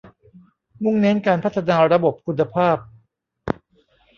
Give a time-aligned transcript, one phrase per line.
[0.83, 2.77] มุ่งเน้นการพัฒนาระบบคุณภาพ